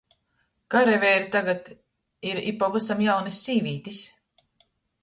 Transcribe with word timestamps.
Karaveiri 0.75 1.27
tagad 1.35 1.69
ir 2.31 2.41
i 2.53 2.55
pavysam 2.65 3.05
jaunys 3.11 3.47
sīvītis. 3.47 4.03